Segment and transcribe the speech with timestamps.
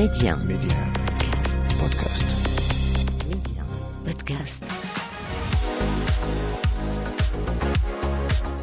[0.00, 0.34] Média.
[0.48, 0.78] Média.
[1.78, 2.24] Podcast.
[3.28, 3.62] Média.
[4.06, 4.64] Podcast.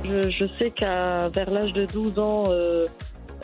[0.03, 2.87] Je, je sais qu'à vers l'âge de 12 ans, euh,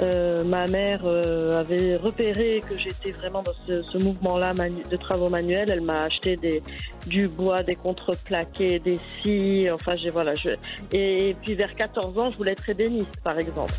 [0.01, 4.97] euh, ma mère euh, avait repéré que j'étais vraiment dans ce, ce mouvement-là manu- de
[4.97, 5.69] travaux manuels.
[5.69, 6.63] Elle m'a acheté des,
[7.05, 9.69] du bois, des contreplaqués, des scies.
[9.69, 10.33] Enfin, j'ai voilà.
[10.33, 10.49] Je,
[10.91, 13.73] et, puis vers 14 ans, je voulais être ébéniste, par exemple.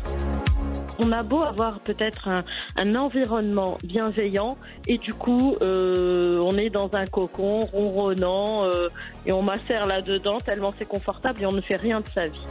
[0.99, 2.43] On a beau avoir peut-être un,
[2.77, 4.57] un environnement bienveillant
[4.87, 8.89] et du coup, euh, on est dans un cocon ronronnant euh,
[9.25, 12.45] et on macère là-dedans tellement c'est confortable et on ne fait rien de sa vie.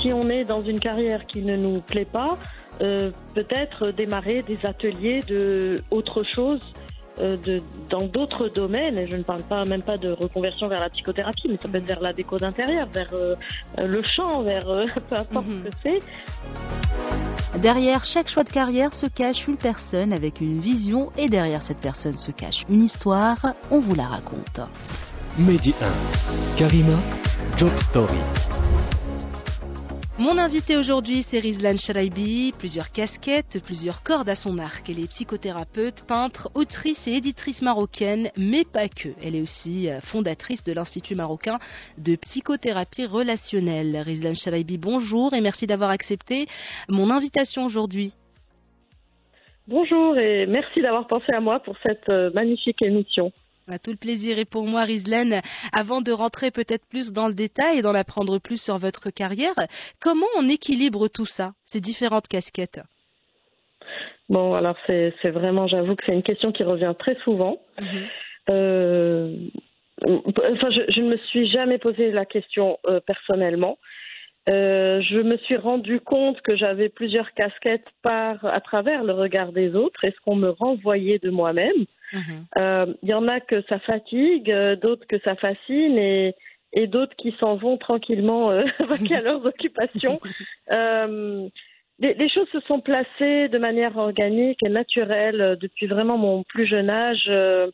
[0.00, 2.38] Si on est dans une carrière qui ne nous plaît pas,
[2.80, 6.60] euh, peut-être démarrer des ateliers de autre chose.
[7.20, 10.90] de, dans d'autres domaines, et je ne parle pas même pas de reconversion vers la
[10.90, 13.36] psychothérapie, mais ça peut être vers la déco d'intérieur, vers euh,
[13.78, 15.62] le chant, vers euh, peu importe Mhm.
[15.64, 17.13] ce que c'est.
[17.60, 21.78] Derrière chaque choix de carrière se cache une personne avec une vision et derrière cette
[21.78, 23.54] personne se cache une histoire.
[23.70, 24.60] On vous la raconte.
[25.38, 26.56] Mehdi 1.
[26.56, 26.98] Karima,
[27.56, 28.18] Job Story.
[30.16, 32.52] Mon invité aujourd'hui, c'est Rizlan Charaibi.
[32.56, 34.88] Plusieurs casquettes, plusieurs cordes à son arc.
[34.88, 39.08] Elle est psychothérapeute, peintre, autrice et éditrice marocaine, mais pas que.
[39.20, 41.58] Elle est aussi euh, fondatrice de l'Institut marocain
[41.98, 43.96] de psychothérapie relationnelle.
[43.96, 46.46] Rizlan Charaibi, bonjour et merci d'avoir accepté
[46.88, 48.12] mon invitation aujourd'hui.
[49.66, 53.32] Bonjour et merci d'avoir pensé à moi pour cette euh, magnifique émission.
[53.82, 55.40] Tout le plaisir est pour moi, Rizlen.
[55.72, 59.54] Avant de rentrer peut-être plus dans le détail et d'en apprendre plus sur votre carrière,
[60.00, 62.80] comment on équilibre tout ça, ces différentes casquettes?
[64.28, 67.58] Bon, alors c'est vraiment, j'avoue que c'est une question qui revient très souvent.
[68.50, 69.34] Euh,
[70.02, 73.78] enfin, je, je ne me suis jamais posé la question euh, personnellement.
[74.48, 79.52] Euh, je me suis rendu compte que j'avais plusieurs casquettes par à travers le regard
[79.52, 81.86] des autres et ce qu'on me renvoyait de moi-même.
[82.14, 82.46] Mhm.
[82.58, 86.34] Euh, Il y en a que ça fatigue, euh, d'autres que ça fascine et,
[86.72, 90.20] et d'autres qui s'en vont tranquillement euh, vaquer à leurs occupations.
[90.72, 91.46] Euh,
[92.00, 96.42] les, les choses se sont placées de manière organique et naturelle euh, depuis vraiment mon
[96.42, 97.26] plus jeune âge.
[97.28, 97.70] Euh,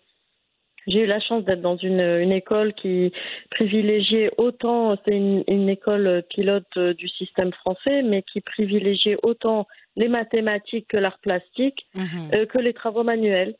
[0.87, 3.13] j'ai eu la chance d'être dans une, une école qui
[3.51, 9.67] privilégiait autant, c'est une, une école pilote euh, du système français, mais qui privilégiait autant
[9.97, 12.31] les mathématiques que l'art plastique Mhm.
[12.35, 13.55] euh, que les travaux manuels.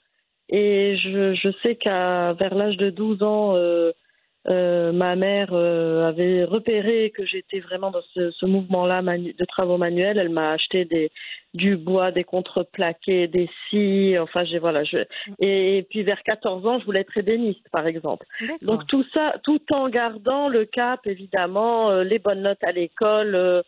[0.51, 3.93] Et je, je sais qu'à vers l'âge de 12 ans, euh,
[4.49, 9.77] euh, ma mère euh, avait repéré que j'étais vraiment dans ce, ce mouvement-là de travaux
[9.77, 10.19] manuels.
[10.19, 11.11] Elle m'a acheté des,
[11.53, 14.19] du bois, des contreplaqués, des scies.
[14.19, 14.85] Enfin, j'ai voilà.
[14.85, 14.99] Je,
[15.41, 18.27] et, puis vers 14 ans, je voulais être ébéniste, par exemple.
[18.63, 23.35] Donc tout ça, tout en gardant le cap, évidemment, euh, les bonnes notes à l'école,
[23.35, 23.63] euh,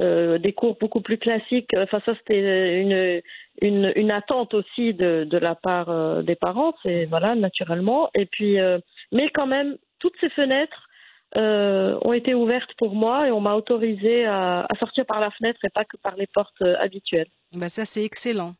[0.00, 1.74] euh, des cours beaucoup plus classiques.
[1.76, 3.20] Enfin, ça, c'était une,
[3.60, 8.10] une, une attente aussi de, de la part euh, des parents, c'est voilà, naturellement.
[8.14, 8.78] Et puis, euh,
[9.12, 10.88] mais quand même, toutes ces fenêtres
[11.36, 15.30] euh, ont été ouvertes pour moi et on m'a autorisé à, à sortir par la
[15.30, 17.30] fenêtre et pas que par les portes euh, habituelles.
[17.52, 18.54] Bah, ça, c'est excellent.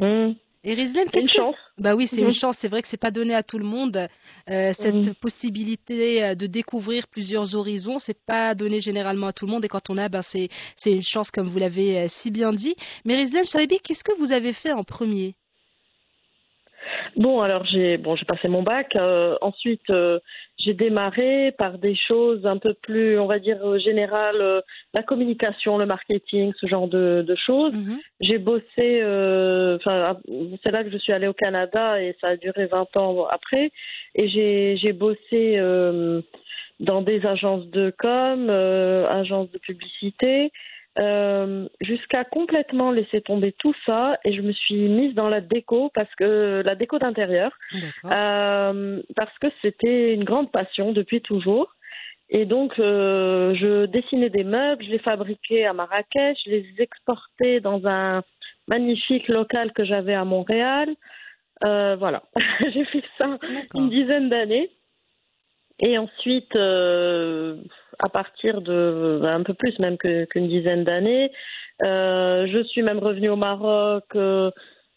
[0.00, 0.34] Hum,
[0.68, 1.40] Et Rizlen, qu'est-ce que...
[1.78, 2.28] Bah oui, c'est Mhm.
[2.28, 2.56] une chance.
[2.58, 4.06] C'est vrai que c'est pas donné à tout le monde
[4.50, 5.14] euh, cette Mhm.
[5.14, 7.98] possibilité euh, de découvrir plusieurs horizons.
[7.98, 9.64] C'est pas donné généralement à tout le monde.
[9.64, 12.52] Et quand on a, ben c'est c'est une chance, comme vous l'avez euh, si bien
[12.52, 12.74] dit.
[13.06, 15.36] Mais Rizlen Chalabi, qu'est-ce que vous avez fait en premier?
[17.16, 18.94] Bon, alors j'ai bon, j'ai passé mon bac.
[18.96, 20.18] euh, ensuite, euh,
[20.58, 24.60] j'ai démarré par des choses un peu plus, on va dire euh, générales, euh,
[24.94, 27.74] la communication, le marketing, ce genre de, de choses.
[27.74, 27.98] Mhm.
[28.20, 29.78] J'ai bossé, euh,
[30.62, 33.70] c'est là que je suis allée au Canada et ça a duré 20 ans après.
[34.14, 36.20] Et j'ai j'ai bossé euh,
[36.80, 40.52] dans des agences de com, euh, agences de publicité,
[40.98, 44.18] euh, jusqu'à complètement laisser tomber tout ça.
[44.24, 47.52] Et je me suis mise dans la déco parce que la déco d'intérieur.
[48.04, 51.74] Euh, parce que c'était une grande passion depuis toujours.
[52.30, 57.60] Et donc, euh, je dessinais des meubles, je les fabriquais à Marrakech, je les exportais
[57.60, 58.22] dans un
[58.66, 60.94] magnifique local que j'avais à Montréal.
[61.62, 62.22] Voilà,
[62.72, 63.38] j'ai fait ça
[63.74, 64.70] une dizaine d'années.
[65.80, 67.56] Et ensuite, euh,
[68.00, 71.30] à partir de un peu plus même qu'une dizaine d'années,
[71.82, 74.04] euh, je suis même revenue au Maroc.
[74.16, 74.50] euh,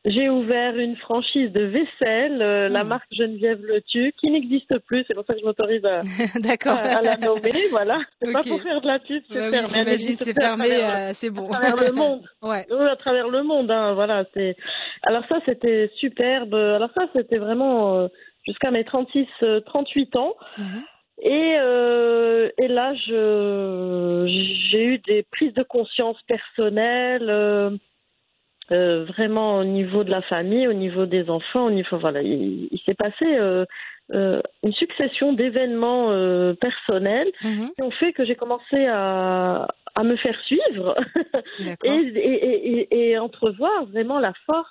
[0.04, 2.90] j'ai ouvert une franchise de vaisselle, euh, la Mhm.
[2.90, 5.06] marque Geneviève Le Tu, qui n'existe plus.
[5.08, 6.02] C'est pour ça que je m'autorise à,
[6.66, 7.52] à, à la nommer.
[7.70, 8.48] Voilà, c'est pas Ok.
[8.48, 9.92] pour faire de la pub, c'est oui, fermé.
[9.92, 11.46] Existe c'est fermé, travers- euh, c'est bon.
[11.52, 12.24] à travers le monde.
[12.42, 12.66] ouais.
[12.72, 14.26] Oui, à travers le monde, hein, voilà.
[14.34, 14.56] C'est.
[15.04, 16.56] Alors ça, c'était superbe.
[16.56, 18.08] Alors ça, c'était vraiment euh,
[18.46, 20.36] jusqu'à mes 36, euh, 38 ans.
[20.58, 20.84] Mhm.
[21.24, 24.26] Et, euh, et là, je,
[24.72, 27.30] j'ai eu des prises de conscience personnelles.
[27.30, 27.72] euh,
[28.72, 32.70] euh, vraiment au niveau de la famille, au niveau des enfants, au niveau voilà, il,
[32.72, 33.66] il s'est passé euh,
[34.14, 37.72] euh, une succession d'événements euh, personnels Mhm.
[37.76, 40.96] qui ont fait que j'ai commencé à, à me faire suivre
[41.84, 44.70] et- et entrevoir vraiment la force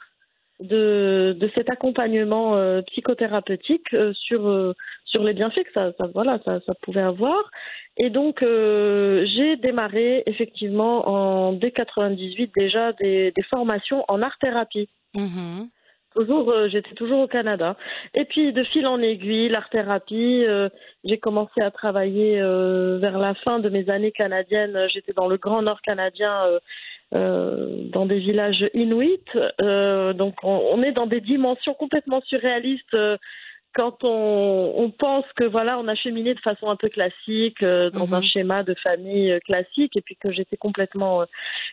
[0.61, 4.75] de, de cet accompagnement euh, psychothérapeutique euh, sur euh,
[5.05, 7.51] sur les bienfaits que ça, ça voilà ça, ça pouvait avoir.
[7.97, 14.39] Et donc euh, j'ai démarré effectivement en dès 98 déjà des, des formations en art
[14.39, 14.89] thérapie.
[15.15, 15.69] Mhm.
[16.15, 17.77] toujours euh, j'étais toujours au Canada.
[18.15, 20.69] Et puis de fil en aiguille l'art thérapie euh,
[21.05, 24.79] j'ai commencé à travailler euh, vers la fin de mes années canadiennes.
[24.93, 26.45] J'étais dans le grand nord canadien
[27.15, 29.19] euh, dans des villages inuits
[29.61, 33.17] euh, donc on, on est dans des dimensions complètement surréalistes euh,
[33.75, 38.07] quand on, on pense que voilà on a cheminé de façon un peu classique dans
[38.07, 38.15] Mhm.
[38.15, 41.25] un schéma de famille classique et puis que j'étais complètement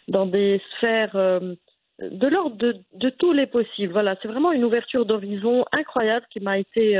[0.07, 3.93] dans des sphères de l'ordre de, de tous les possibles.
[3.93, 6.99] Voilà, c'est vraiment une ouverture d'horizon incroyable qui m'a été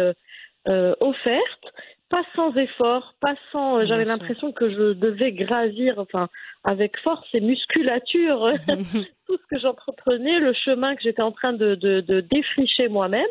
[0.66, 1.66] offerte,
[2.09, 3.80] pas sans effort, pas sans.
[3.80, 6.30] euh, J'avais l'impression que je devais gravir, enfin,
[6.63, 8.51] avec force et musculature,
[9.27, 13.25] tout ce que j'entreprenais, le chemin que j'étais en train de, de, de défricher moi-même.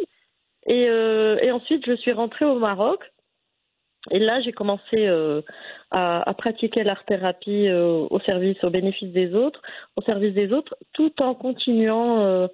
[0.66, 3.00] Et, euh, et ensuite, je suis rentrée au Maroc.
[4.12, 5.42] Et là, j'ai commencé euh,
[5.90, 9.60] à, à pratiquer l'art-thérapie euh, au service, au bénéfice des autres,
[9.96, 12.48] au service des autres, tout en continuant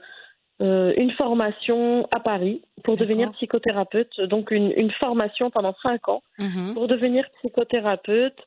[0.63, 4.21] euh, une formation à Paris pour devenir psychothérapeute.
[4.23, 6.75] Donc, une, une formation pendant cinq ans Mhm.
[6.75, 8.39] pour devenir psychothérapeute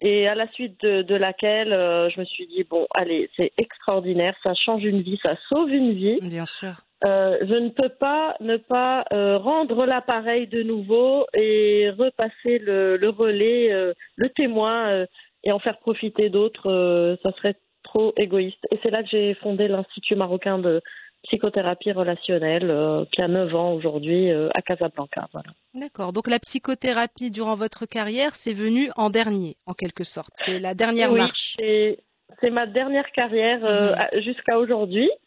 [0.00, 3.52] et à la suite de, de laquelle euh, je me suis dit bon allez c'est
[3.58, 6.74] extraordinaire ça change une vie ça sauve une vie Bien sûr.
[7.04, 12.96] Euh, je ne peux pas ne pas euh, rendre l'appareil de nouveau et repasser le,
[12.96, 13.70] le relais
[14.16, 15.06] le témoin
[15.44, 19.68] et en faire profiter d'autres ça serait trop égoïste et c'est là que j'ai fondé
[19.68, 20.80] l'institut marocain de
[21.24, 26.12] psychothérapie relationnelle euh, qui a 9 ans aujourd'hui euh, à Casablanca voilà D'accord.
[26.12, 30.32] Donc la psychothérapie durant votre carrière, c'est venu en dernier, en quelque sorte.
[30.36, 31.54] C'est la dernière oui, marche.
[31.58, 31.98] C'est,
[32.40, 34.20] c'est ma dernière carrière euh, Mhm.
[34.22, 35.10] jusqu'à aujourd'hui.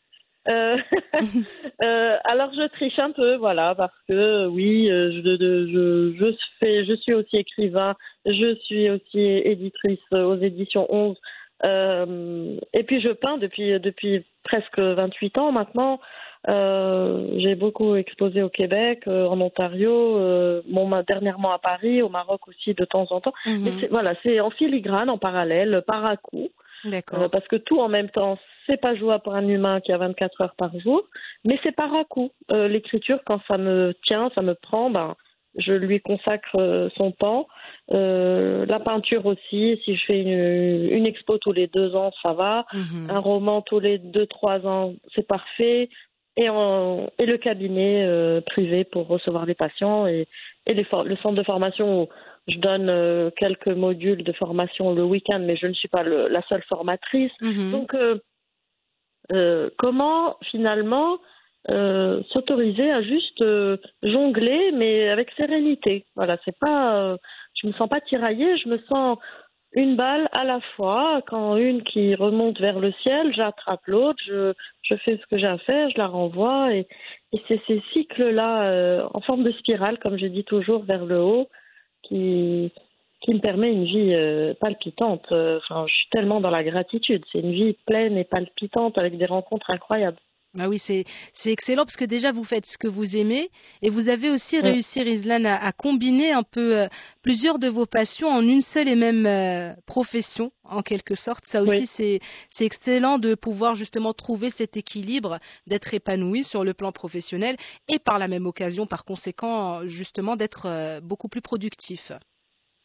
[1.81, 6.85] Euh, alors je triche un peu, voilà, parce que oui, je, de- je, je fais,
[6.85, 7.95] je suis aussi écrivain,
[8.25, 11.17] je suis aussi éditrice aux éditions 11,
[11.63, 15.99] euh, et puis je peins depuis depuis presque 28 ans maintenant.
[16.47, 19.89] Euh, j'ai beaucoup exposé au Québec, euh, en Ontario,
[20.69, 23.33] bon, dernièrement à Paris, au Maroc aussi de temps en temps.
[23.45, 23.77] Mais Mhm.
[23.79, 26.49] c'est- voilà, c'est en filigrane, en parallèle, par à coup,
[26.83, 27.31] D'accord.
[27.31, 28.37] parce que tout en même temps,
[28.67, 31.03] c'est pas jouable pour un humain qui a 24 heures par jour,
[31.45, 32.29] mais c'est par à coup.
[32.51, 35.15] L'écriture, quand ça me tient, ça me prend, ben,
[35.57, 37.47] je lui consacre euh, son temps.
[37.91, 42.33] Euh, la peinture aussi, si je fais une, une expo tous les deux ans, ça
[42.33, 42.65] va.
[42.73, 43.07] Mhm.
[43.09, 45.89] Un roman tous les deux, trois ans, c'est parfait.
[46.37, 50.27] Et, en, et le cabinet euh, privé pour recevoir les patients et,
[50.65, 52.07] et les for- le centre de formation où
[52.49, 56.27] je donne euh, quelques modules de formation le week-end, mais je ne suis pas le-
[56.27, 57.31] la seule formatrice.
[57.39, 57.71] Mhm.
[57.71, 57.95] Donc,
[59.77, 61.17] comment finalement
[61.69, 67.17] euh, s'autoriser à juste euh, jongler, mais avec sérénité Voilà, c'est pas, euh,
[67.59, 69.17] je me sens pas tiraillée, je me sens
[69.73, 71.23] une balle à la fois.
[71.25, 74.53] Quand une qui remonte vers le ciel, j'attrape l'autre, je,
[74.83, 76.87] je fais ce que j'ai à faire, je la renvoie, et,
[77.33, 81.49] et c'est ces cycles-là en forme de spirale, comme je dis toujours, vers le haut,
[82.03, 82.71] qui
[83.21, 85.25] qui me permet une vie palpitante.
[85.31, 87.23] Je suis tellement dans la gratitude.
[87.31, 90.19] C'est une vie pleine et palpitante avec des rencontres incroyables.
[90.57, 93.49] Ah oui, c'est c'est excellent parce que déjà vous faites ce que vous aimez
[93.81, 94.71] et vous avez aussi Ouais.
[94.71, 96.87] réussi, Rizlan, à, à combiner un peu euh,
[97.21, 101.45] plusieurs de vos passions en une seule et même euh, profession, en quelque sorte.
[101.45, 101.85] Ça aussi, Oui.
[101.85, 102.19] c'est
[102.49, 107.57] c'est excellent de pouvoir justement trouver cet équilibre, d'être épanoui sur le plan professionnel
[107.89, 112.13] et par la même occasion, par conséquent, justement, d'être euh, beaucoup plus productif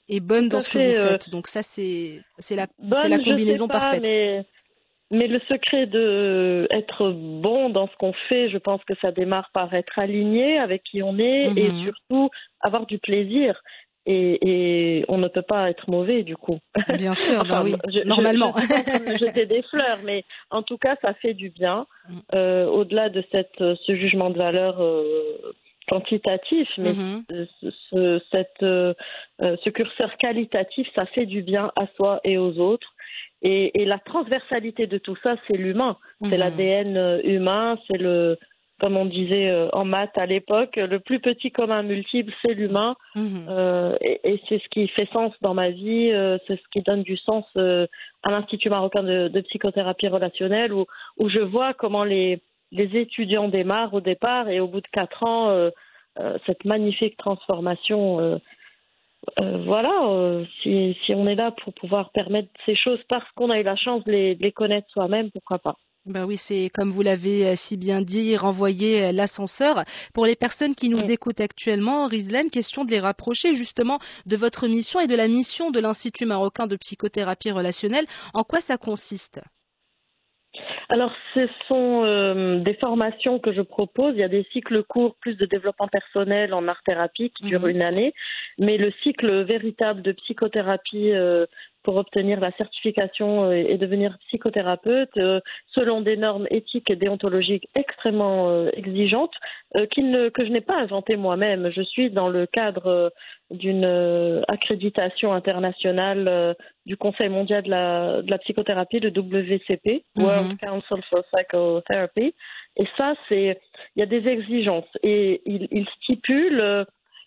[0.08, 1.30] et bonne dans ce que vous euh, faites.
[1.30, 4.02] Donc ça, c'est c'est la Bonne, la je sais combinaison pas, parfaite.
[4.02, 4.44] Mais,
[5.10, 9.50] mais le secret de être bon dans ce qu'on fait, je pense que ça démarre
[9.52, 11.82] par être aligné avec qui on est et Mhm.
[11.84, 13.60] surtout avoir du plaisir.
[14.06, 14.38] Et,
[15.00, 16.58] et on ne peut pas être mauvais du coup.
[16.96, 18.54] Bien sûr, ben Enfin, oui, je- normalement.
[18.56, 21.86] Je, jeter des fleurs, mais en tout cas, ça fait du bien.
[22.08, 22.18] Mm.
[22.34, 25.04] Euh, Au-delà de cette, ce jugement de valeur euh,
[25.90, 27.24] quantitatif, mais Mhm.
[27.60, 28.94] ce, ce- cette, euh,
[29.42, 32.90] euh, ce curseur qualitatif, ça fait du bien à soi et aux autres.
[33.42, 36.42] Et, et la transversalité de tout ça, c'est l'humain, c'est Mhm.
[36.42, 38.38] l'ADN euh, humain, c'est le
[38.82, 42.96] comme on disait en maths à l'époque, le plus petit commun multiple, c'est l'humain.
[43.14, 43.46] Mhm.
[43.50, 46.80] Euh, et, et c'est ce qui fait sens dans ma vie, euh, c'est ce qui
[46.80, 47.86] donne du sens euh,
[48.22, 50.86] à l'Institut marocain de, de psychothérapie relationnelle, où,
[51.18, 52.40] où je vois comment les,
[52.72, 55.70] les étudiants démarrent au départ et au bout de quatre ans, euh,
[56.18, 58.20] euh, cette magnifique transformation.
[58.20, 58.38] euh,
[59.66, 63.62] voilà, si, si on est là pour pouvoir permettre ces choses parce qu'on a eu
[63.62, 65.76] la chance de les, de les connaître soi-même, pourquoi pas.
[66.06, 69.84] Ben oui, c'est comme vous l'avez si bien dit, renvoyer l'ascenseur.
[70.14, 71.12] Pour les personnes qui nous Oui.
[71.12, 75.70] écoutent actuellement, Rizlan, question de les rapprocher justement de votre mission et de la mission
[75.70, 78.06] de l'Institut marocain de psychothérapie relationnelle.
[78.32, 79.40] En quoi ça consiste?
[80.92, 84.14] Alors, ce sont euh, des formations que je propose.
[84.16, 87.62] Il y a des cycles courts, plus de développement personnel en art thérapie qui durent
[87.66, 87.70] Mhm.
[87.70, 88.12] une année,
[88.58, 91.46] mais le cycle véritable de psychothérapie euh,
[91.84, 97.68] pour obtenir la certification euh, et devenir psychothérapeute, euh, selon des normes éthiques et déontologiques
[97.74, 99.32] extrêmement euh, exigeantes,
[99.76, 101.70] euh, ne- que je n'ai pas inventées moi-même.
[101.70, 103.08] Je suis dans le cadre euh,
[103.50, 106.52] d'une euh, accréditation internationale euh,
[106.84, 110.24] du Conseil mondial de la, de la psychothérapie, le WCP, Mhm.
[110.24, 110.98] World For
[111.32, 112.34] Psychotherapy.
[112.76, 113.60] Et ça, c'est,
[113.96, 116.84] il y a des exigences et il, il stipule euh,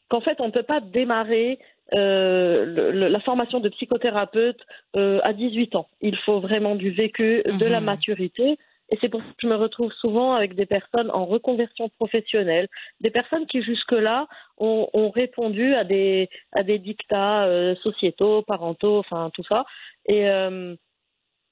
[0.09, 1.59] qu'en fait, on ne peut pas démarrer
[1.93, 4.59] euh, le- le- la formation de psychothérapeute
[4.95, 5.87] euh, à 18 ans.
[6.01, 7.85] Il faut vraiment du vécu, de la Mhm.
[7.85, 8.57] maturité.
[8.89, 12.67] Et c'est pour ça que je me retrouve souvent avec des personnes en reconversion professionnelle,
[13.01, 18.97] des personnes qui jusque-là ont, ont répondu à des, à des dictats euh, sociétaux, parentaux,
[18.99, 19.65] enfin tout ça,
[20.07, 20.27] et,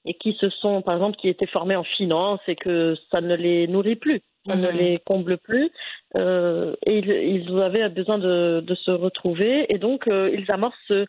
[0.04, 3.34] et qui se sont, par exemple, qui étaient formés en finance et que ça ne
[3.36, 4.76] les nourrit plus, ça ne Mhm.
[4.76, 5.70] les comble plus,
[6.16, 10.76] euh, et ils, ils avaient besoin de, de se retrouver, et donc euh, ils amorcent
[10.88, 11.06] ce,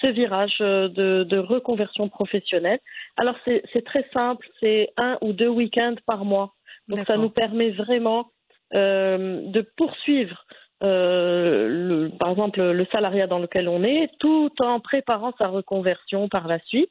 [0.00, 2.80] ce virage euh, de, de reconversion professionnelle.
[3.16, 6.54] Alors c'est très simple, c'est un ou deux week-ends par mois.
[6.88, 8.30] Donc ça nous permet vraiment
[8.74, 10.44] euh, de poursuivre,
[10.82, 16.28] euh, le, par exemple, le salariat dans lequel on est, tout en préparant sa reconversion
[16.28, 16.90] par la suite.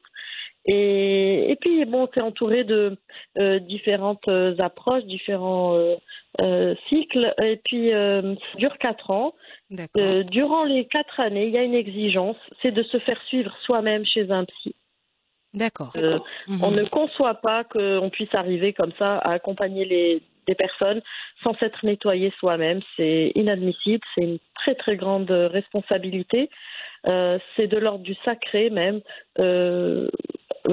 [0.66, 2.96] Et, et puis bon, c'est entouré de
[3.38, 5.74] euh, différentes euh, approches, différents
[6.40, 7.34] euh, cycles.
[7.42, 9.34] Et puis ça dure quatre ans.
[9.70, 14.04] Durant les quatre années, il y a une exigence, c'est de se faire suivre soi-même
[14.04, 14.74] chez un psy.
[15.52, 15.92] D'accord.
[16.46, 16.62] Mhm.
[16.62, 21.02] on ne conçoit pas qu'on puisse arriver comme ça à accompagner les, des personnes
[21.42, 22.80] sans s'être nettoyé soi-même.
[22.96, 26.50] C'est inadmissible, c'est une très très grande responsabilité.
[27.06, 29.00] Euh, c'est de l'ordre du sacré même.
[29.38, 30.08] Euh,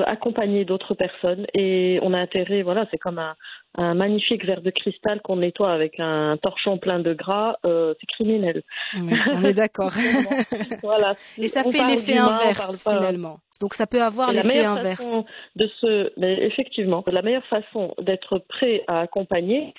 [0.05, 3.35] accompagner d'autres personnes et on a intérêt, voilà, c'est comme un,
[3.77, 8.05] un magnifique verre de cristal qu'on nettoie avec un torchon plein de gras, euh, c'est
[8.07, 8.63] criminel.
[8.95, 9.93] Oui, on est d'accord.
[10.83, 11.15] voilà.
[11.37, 13.39] Et ça On fait l'effet inverse pas- finalement.
[13.61, 15.23] Donc ça peut avoir l'effet inverse.
[15.55, 19.73] de se, mais effectivement, la meilleure façon d'être prêt à accompagner,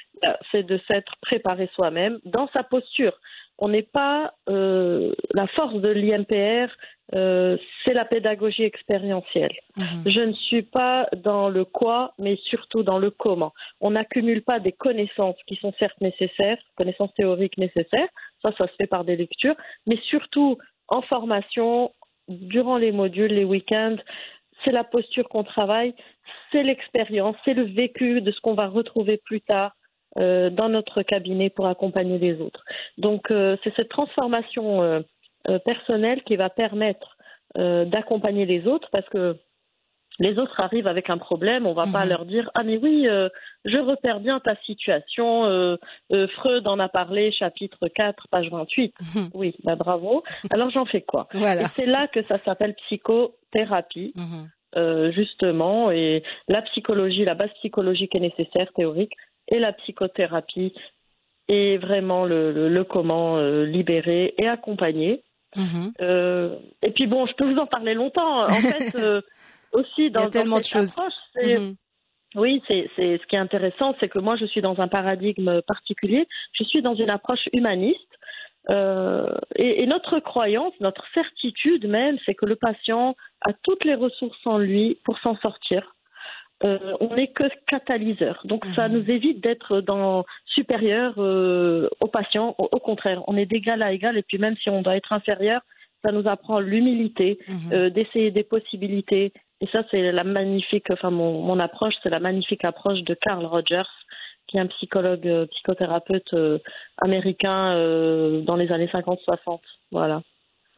[0.50, 3.12] c'est de s'être préparé soi-même dans sa posture.
[3.58, 6.72] On n'est pas euh, la force de l'IMPR,
[7.14, 9.56] euh, c'est la pédagogie expérientielle.
[9.76, 10.02] Mhm.
[10.06, 13.52] Je ne suis pas dans le quoi, mais surtout dans le comment.
[13.80, 18.08] On n'accumule pas des connaissances qui sont certes nécessaires, connaissances théoriques nécessaires,
[18.42, 21.92] ça, ça se fait par des lectures, mais surtout en formation,
[22.28, 23.96] durant les modules, les week-ends,
[24.64, 25.94] c'est la posture qu'on travaille,
[26.52, 29.72] c'est l'expérience, c'est le vécu de ce qu'on va retrouver plus tard
[30.16, 32.64] dans notre cabinet pour accompagner les autres.
[32.96, 35.00] Donc, euh, c'est cette transformation euh,
[35.48, 37.16] euh, personnelle qui va permettre
[37.56, 39.36] euh, d'accompagner les autres parce que
[40.20, 42.08] les autres arrivent avec un problème, on va pas Mhm.
[42.08, 43.28] leur dire ah mais oui, euh,
[43.64, 45.76] je repère bien ta situation, euh,
[46.12, 48.94] euh, Freud en a parlé, chapitre 4, page 28.
[49.14, 49.30] Mhm.
[49.34, 50.24] Oui, bah bravo.
[50.50, 51.28] Alors j'en fais quoi?
[51.62, 54.48] Et c'est là que ça s'appelle psychothérapie, Mhm.
[54.76, 59.12] euh, justement, et la psychologie, la base psychologique est nécessaire, théorique,
[59.48, 60.72] et la psychothérapie
[61.48, 65.22] est vraiment le, le, le comment euh, libérer et accompagner.
[65.56, 65.92] Mhm.
[66.00, 68.44] Euh, et puis bon, je peux vous en parler longtemps.
[68.44, 69.22] En fait, euh,
[69.72, 70.90] aussi dans, Il y a tellement dans de cette choses.
[70.90, 71.74] approche, Mhm.
[72.34, 75.62] oui, c'est c'est ce qui est intéressant, c'est que moi je suis dans un paradigme
[75.62, 76.26] particulier.
[76.52, 77.98] Je suis dans une approche humaniste.
[78.70, 83.94] Euh, et, et notre croyance, notre certitude même, c'est que le patient a toutes les
[83.94, 85.94] ressources en lui pour s'en sortir.
[86.64, 88.94] Euh, on n'est que catalyseur, donc ça Mhm.
[88.98, 92.56] nous évite d'être dans supérieur euh, au patient.
[92.58, 95.12] Au, au contraire, on est d'égal à égal, et puis même si on doit être
[95.12, 95.60] inférieur,
[96.04, 97.72] ça nous apprend l'humilité, Mhm.
[97.72, 99.32] euh, d'essayer des possibilités.
[99.60, 103.44] Et ça, c'est la magnifique, enfin mon, mon approche, c'est la magnifique approche de Carl
[103.46, 103.90] Rogers,
[104.48, 106.58] qui est un psychologue, euh, psychothérapeute euh,
[106.98, 109.60] américain euh, dans les années 50-60.
[109.92, 110.22] Voilà.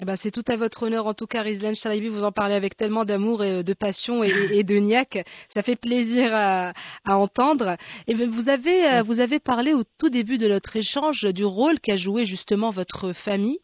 [0.02, 1.06] Eh ben, c'est tout à votre honneur.
[1.06, 4.30] En tout cas, Rizlan Chalibi, vous en parlez avec tellement d'amour et de passion et,
[4.64, 5.18] de niaque.
[5.50, 6.72] Ça fait plaisir à,
[7.06, 7.76] entendre.
[8.06, 11.80] Et vous avez, euh, vous avez parlé au tout début de notre échange du rôle
[11.80, 13.58] qu'a joué justement votre famille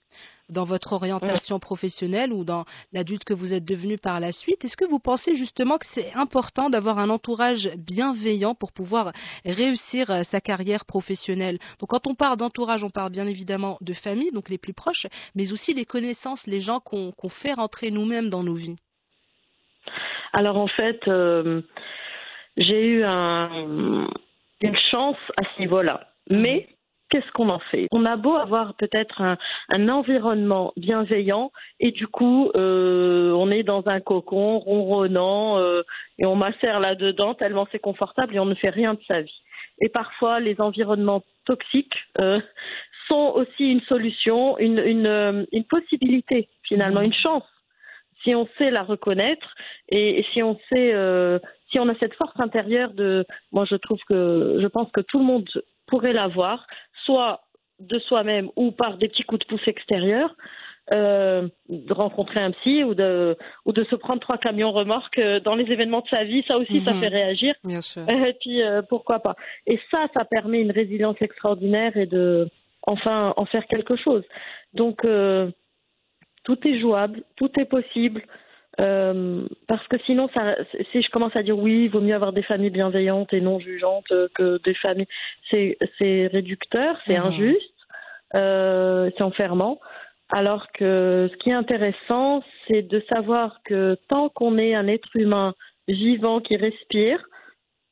[0.48, 4.64] dans votre orientation professionnelle ou dans l'adulte que vous êtes devenu par la suite.
[4.64, 9.12] Est-ce que vous pensez justement que c'est important d'avoir un entourage bienveillant pour pouvoir
[9.44, 11.58] réussir euh, sa carrière professionnelle?
[11.80, 15.06] Donc quand on parle d'entourage, on parle bien évidemment de famille, donc les plus proches,
[15.34, 18.76] mais aussi les connaissances, les gens qu'on fait rentrer nous-mêmes dans nos vies.
[20.32, 21.62] Alors en fait, euh,
[22.56, 24.08] j'ai eu un,
[24.60, 26.08] une chance à ce niveau-là.
[26.28, 26.68] Mais
[27.16, 27.88] qu'est-ce qu'on en fait?
[27.92, 29.38] On a beau avoir peut-être un,
[29.70, 35.82] un, environnement bienveillant et du coup euh, on est dans un cocon ronronnant euh,
[36.18, 39.40] et on macère là-dedans tellement c'est confortable et on ne fait rien de sa vie.
[39.80, 42.40] Et parfois les environnements toxiques euh,
[43.08, 47.44] sont aussi une solution, une, une, une possibilité finalement, une chance.
[48.24, 49.54] Si on sait la reconnaître
[49.88, 50.92] et, et si on sait
[51.70, 55.18] si on a cette force intérieure de moi je trouve que je pense que tout
[55.18, 55.48] le monde
[55.86, 56.66] pourrait l'avoir
[57.04, 57.40] soit
[57.78, 60.34] de soi-même ou par des petits coups de pouce extérieurs,
[60.92, 65.40] euh, de rencontrer un psy ou de ou de se prendre trois camions remorques euh,
[65.40, 67.00] dans les événements de sa vie, ça aussi ça mhm.
[67.00, 67.54] fait réagir.
[67.64, 68.08] Bien sûr.
[68.08, 69.34] Et puis euh, pourquoi pas.
[69.66, 72.48] Et ça, ça permet une résilience extraordinaire et de
[72.82, 74.22] enfin en faire quelque chose.
[74.74, 75.04] Donc
[76.44, 78.22] tout est jouable, tout est possible.
[78.78, 80.56] Euh, parce que sinon, ça,
[80.92, 83.58] si je commence à dire oui, il vaut mieux avoir des familles bienveillantes et non
[83.58, 85.08] jugeantes que des familles,
[85.50, 87.26] c'est, c'est réducteur, c'est mhm.
[87.26, 87.74] injuste,
[88.34, 89.80] euh, c'est enfermant.
[90.30, 95.14] Alors que ce qui est intéressant, c'est de savoir que tant qu'on est un être
[95.14, 95.54] humain
[95.88, 97.24] vivant qui respire,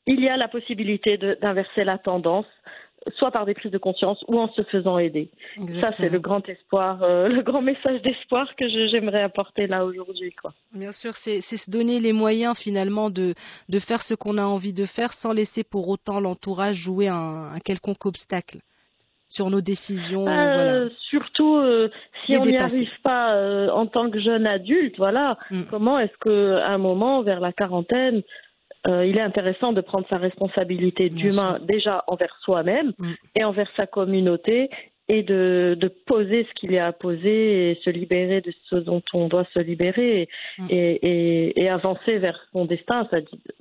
[0.07, 2.47] il y a la possibilité d'inverser la tendance
[3.17, 5.31] soit par des prises de conscience ou en se faisant aider.
[5.81, 10.35] Ça, c'est le grand espoir, euh, le grand message d'espoir que j'aimerais apporter là aujourd'hui.
[10.73, 13.35] Bien sûr, c'est se donner les moyens finalement de,
[13.69, 17.59] de faire ce qu'on a envie de faire sans laisser pour autant l'entourage jouer un,
[17.65, 18.59] quelconque obstacle
[19.29, 20.29] sur nos décisions.
[20.29, 21.91] Euh, surtout euh,
[22.25, 23.35] si on n'y arrive pas
[23.73, 25.39] en tant que jeune adulte, voilà.
[25.51, 25.63] Mm.
[25.71, 28.23] Comment est-ce qu'à un moment, vers la quarantaine,
[28.87, 33.13] euh, il est intéressant de prendre sa responsabilité d'humain déjà envers soi-même mm.
[33.37, 34.69] et envers sa communauté
[35.09, 38.77] et de, de poser ce qu'il y a à poser et se libérer de ce
[38.77, 40.67] dont on doit se libérer mm.
[40.71, 43.07] et, et, et, avancer vers son destin,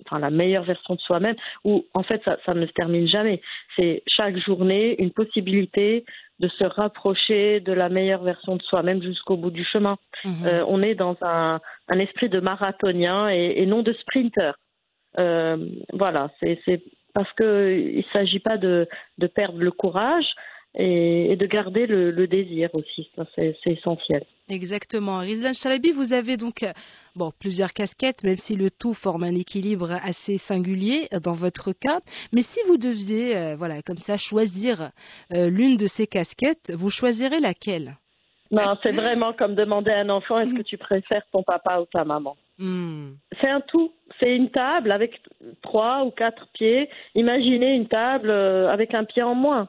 [0.06, 3.42] enfin la meilleure version de soi-même, où en fait ça, ça ne se termine jamais.
[3.76, 6.06] C'est chaque journée une possibilité
[6.40, 9.98] de se rapprocher de la meilleure version de soi-même jusqu'au bout du chemin.
[10.26, 10.48] Mm-hmm.
[10.48, 14.54] Euh, on est dans un, un esprit de marathonien et, et non de sprinter.
[15.19, 15.58] Euh,
[15.91, 16.82] voilà, c'est
[17.13, 20.26] parce qu'il ne s'agit pas de, de, perdre le courage
[20.76, 24.23] et, de garder le, le désir aussi, c'est essentiel.
[24.49, 25.19] Exactement.
[25.19, 26.65] Rizlan Chalabi, vous avez donc
[27.15, 31.99] bon, plusieurs casquettes, même si le tout forme un équilibre assez singulier dans votre cas.
[32.34, 34.91] Mais si vous deviez, euh, voilà, comme ça, choisir
[35.34, 37.95] euh, l'une de ces casquettes, vous choisirez laquelle?
[38.52, 41.86] Non, c'est vraiment comme demander à un enfant est-ce que tu préfères ton papa ou
[41.86, 42.36] ta maman?
[42.60, 43.13] Hmm.
[43.42, 43.92] C'est un tout.
[44.20, 45.22] C'est une table avec
[45.62, 46.89] trois ou quatre pieds.
[47.16, 49.68] Imaginez une table euh, avec un pied en moins.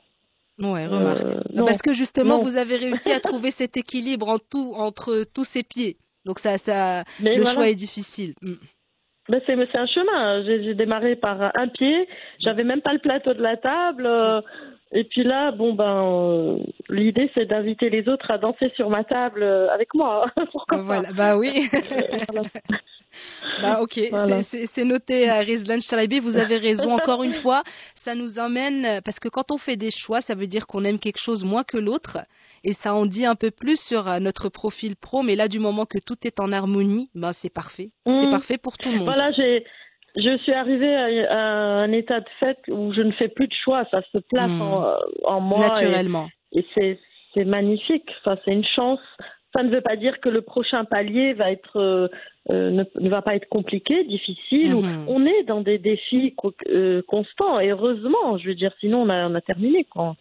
[0.59, 1.23] Ouais, remarque.
[1.23, 5.45] Euh, Parce que justement, vous avez réussi à trouver cet équilibre en tout, entre tous
[5.45, 5.97] ces pieds.
[6.25, 8.35] Donc ça, ça, le choix est difficile.
[8.41, 8.55] Hmm.
[9.29, 10.45] Ben c'est, un chemin.
[10.45, 12.07] J'ai, démarré par un pied.
[12.41, 14.07] J'avais même pas le plateau de la table.
[14.95, 19.05] Euh, et puis là, bon ben, l'idée c'est d'inviter les autres à danser sur ma
[19.05, 20.31] table avec moi.
[20.53, 21.11] Pourquoi voilà.
[21.13, 21.69] Bah oui.
[23.63, 24.01] Bah ok,
[24.45, 25.79] c'est noté à Rizlan
[26.21, 27.63] vous avez raison encore une fois,
[27.95, 30.99] ça nous emmène, parce que quand on fait des choix, ça veut dire qu'on aime
[30.99, 32.19] quelque chose moins que l'autre,
[32.65, 35.59] et ça en dit un peu plus sur euh, notre profil pro, mais là du
[35.59, 38.31] moment que tout est en harmonie, ben c'est parfait, c'est mmh.
[38.31, 39.05] parfait pour tout le monde.
[39.05, 39.65] Voilà, j'ai
[40.17, 40.95] je suis arrivée
[41.27, 44.51] à, un état de fait où je ne fais plus de choix, ça se place
[44.51, 44.63] mmh.
[44.63, 45.69] en, en, moi.
[45.69, 46.29] Naturellement.
[46.53, 46.99] Et, et
[47.35, 49.01] c'est magnifique, enfin, c'est une chance
[49.55, 52.09] ça ne veut pas dire que le prochain palier va être euh,
[52.51, 54.75] euh, ne, va pas être compliqué, difficile.
[54.75, 55.05] Mhm.
[55.09, 56.35] On est dans des défis
[56.69, 60.17] euh, constants et heureusement, je veux dire, sinon on a, on a terminé quoi.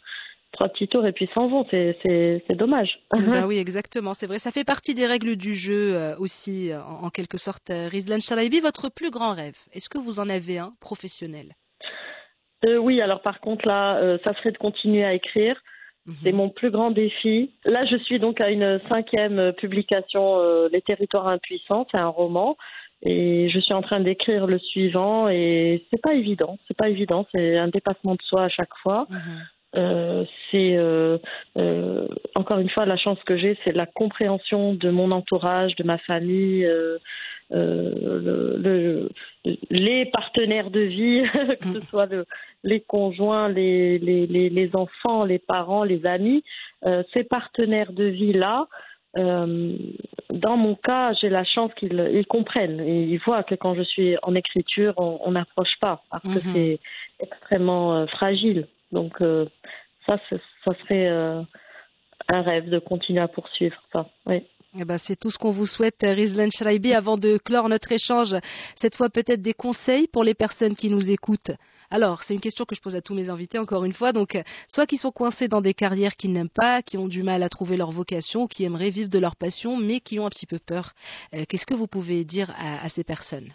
[0.53, 2.99] Trois petits tours et puis s'en vont, c'est dommage.
[3.11, 4.39] Bah oui, exactement, c'est vrai.
[4.39, 7.69] Ça fait partie des règles du jeu aussi, en, quelque sorte.
[7.69, 11.53] Rizlan Chalaïbi, votre plus grand rêve, est-ce que vous en avez un professionnel?
[12.65, 15.59] Oui, alors par contre là, ça serait de continuer à écrire.
[16.21, 16.37] C'est mhm.
[16.37, 17.51] mon plus grand défi.
[17.63, 21.87] Là, je suis donc à une cinquième publication, euh, Les territoires impuissants.
[21.91, 22.57] C'est un roman.
[23.05, 26.57] Et je suis en train d'écrire le suivant et c'est pas évident.
[26.67, 27.25] C'est pas évident.
[27.33, 29.07] C'est un dépassement de soi à chaque fois.
[29.75, 30.25] Mhm.
[30.51, 30.77] c'est
[32.35, 35.97] encore une fois la chance que j'ai, c'est la compréhension de mon entourage, de ma
[35.97, 36.67] famille,
[37.51, 39.09] le,
[39.69, 41.23] les partenaires de vie,
[41.61, 41.83] que ce mm.
[41.89, 42.09] soit
[42.63, 46.43] les conjoints, les, les, les, enfants, les parents, les amis,
[47.13, 48.67] ces partenaires de vie là
[49.17, 49.77] euh,
[50.31, 52.79] dans mon cas, j'ai la chance qu'ils comprennent.
[52.79, 56.53] Et ils voient que quand je suis en écriture, on n'approche pas parce que mhm.
[56.53, 56.79] c'est
[57.19, 58.67] extrêmement euh, fragile.
[58.93, 59.45] Donc euh,
[60.05, 64.07] ça, ça serait un rêve de continuer à poursuivre ça.
[64.25, 64.43] Oui.
[64.79, 66.93] Eh ben, c'est tout ce qu'on vous souhaite, Rizlan Schreibi.
[66.93, 68.35] Avant de clore notre échange,
[68.75, 71.51] cette fois peut-être des conseils pour les personnes qui nous écoutent.
[71.91, 74.13] Alors, c'est une question que je pose à tous mes invités, encore une fois.
[74.13, 74.35] Donc,
[74.67, 77.49] soit qui sont coincés dans des carrières qu'ils n'aiment pas, qui ont du mal à
[77.49, 80.57] trouver leur vocation, qui aimeraient vivre de leur passion, mais qui ont un petit peu
[80.57, 80.93] peur.
[81.35, 83.49] Euh, qu'est-ce que vous pouvez dire à, ces personnes?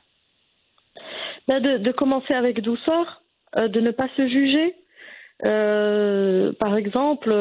[1.49, 3.23] Ben, de, commencer avec douceur,
[3.57, 4.77] euh, de ne pas se juger.
[5.45, 7.35] Euh, par exemple,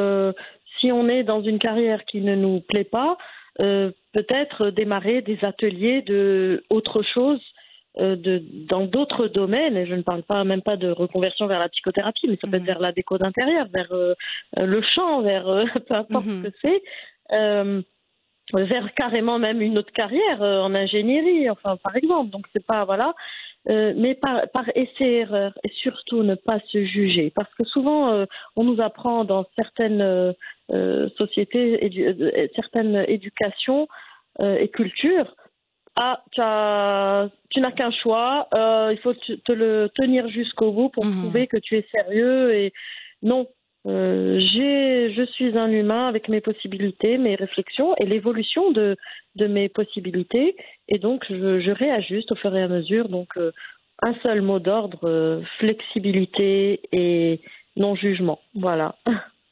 [0.79, 3.17] si on est dans une carrière qui ne nous plaît pas,
[3.57, 7.41] peut-être démarrer des ateliers de autre chose
[7.99, 11.57] euh, de, dans d'autres domaines, et je ne parle pas même pas de reconversion vers
[11.57, 12.67] la psychothérapie, mais ça peut être mhm.
[12.67, 14.13] vers la déco d'intérieur, vers euh,
[14.55, 15.45] le chant, vers
[15.87, 16.43] peu importe mhm.
[16.43, 16.81] ce que c'est,
[17.31, 17.81] euh,
[18.53, 22.29] vers carrément même une autre carrière en ingénierie, enfin par exemple.
[22.29, 23.15] Donc c'est pas voilà,
[23.67, 28.25] mais par, par essai erreur et surtout ne pas se juger, parce que souvent
[28.55, 30.33] on nous apprend dans certaines
[31.17, 33.87] sociétés, certaines éducations
[34.39, 35.33] et cultures
[35.99, 36.21] ah,
[37.49, 41.21] tu, n'as qu'un choix, euh, il faut te le tenir jusqu'au bout pour mhm.
[41.23, 42.73] prouver que tu es sérieux et
[43.23, 43.47] non.
[43.87, 48.97] Euh, je suis un humain avec mes possibilités, mes réflexions et l'évolution de,
[49.35, 50.55] mes possibilités
[50.89, 53.07] et donc je, réajuste au fur et à mesure.
[53.07, 53.51] Donc euh,
[54.01, 57.39] un seul mot d'ordre, flexibilité et
[57.75, 58.39] non jugement.
[58.53, 58.95] Voilà.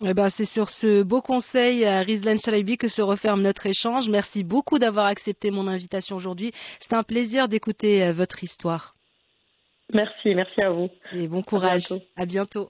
[0.03, 4.09] Eh ben, c'est sur ce beau conseil à Rizlan Chalibi que se referme notre échange.
[4.09, 6.51] Merci beaucoup d'avoir accepté mon invitation aujourd'hui.
[6.79, 8.95] C'est un plaisir d'écouter euh, votre histoire.
[9.93, 10.89] Merci, merci à vous.
[11.13, 11.87] Et bon courage.
[12.17, 12.69] À bientôt.